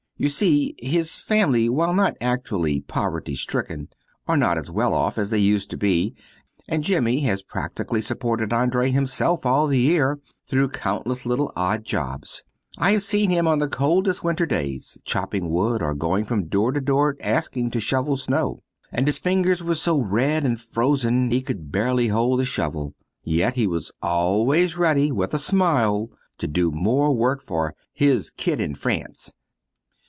You 0.17 0.29
see, 0.29 0.75
his 0.77 1.15
family, 1.15 1.67
while 1.67 1.95
not 1.95 2.15
actually 2.21 2.81
poverty 2.81 3.33
stricken, 3.33 3.87
are 4.27 4.37
not 4.37 4.55
as 4.59 4.69
well 4.69 4.93
off 4.93 5.17
as 5.17 5.31
they 5.31 5.39
used 5.39 5.71
to 5.71 5.77
be, 5.77 6.13
and 6.67 6.83
Jimmy 6.83 7.21
has 7.21 7.41
practically 7.41 8.03
supported 8.03 8.53
Andree 8.53 8.91
himself 8.91 9.47
all 9.47 9.65
the 9.65 9.79
year, 9.79 10.19
through 10.47 10.69
countless 10.69 11.25
little 11.25 11.51
odd 11.55 11.83
jobs. 11.85 12.43
I 12.77 12.91
have 12.91 13.01
seen 13.01 13.31
him 13.31 13.47
on 13.47 13.57
the 13.57 13.67
coldest 13.67 14.23
winter 14.23 14.45
days, 14.45 14.95
chopping 15.03 15.49
wood 15.49 15.81
or 15.81 15.95
going 15.95 16.25
from 16.25 16.45
door 16.45 16.71
to 16.71 16.79
door 16.81 17.17
asking 17.19 17.71
to 17.71 17.79
shovel 17.79 18.15
snow, 18.15 18.59
and 18.91 19.07
his 19.07 19.17
fingers 19.17 19.63
were 19.63 19.73
so 19.73 19.97
red 19.99 20.45
and 20.45 20.61
frozen 20.61 21.31
he 21.31 21.41
could 21.41 21.67
scarcely 21.71 22.09
hold 22.09 22.39
the 22.41 22.45
shovel; 22.45 22.93
yet 23.23 23.55
he 23.55 23.65
was 23.65 23.91
always 24.03 24.77
ready, 24.77 25.11
with 25.11 25.33
a 25.33 25.39
smile, 25.39 26.11
to 26.37 26.47
do 26.47 26.69
more 26.69 27.11
work 27.11 27.41
for 27.41 27.73
his 27.91 28.29
"kid 28.29 28.61
in 28.61 28.75
France." 28.75 29.33